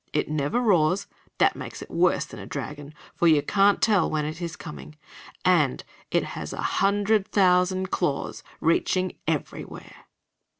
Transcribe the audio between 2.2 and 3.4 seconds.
than a dragon, for